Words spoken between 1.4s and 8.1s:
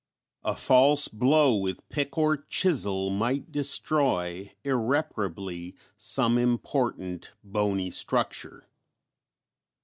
with pick or chisel might destroy irreparably some important bony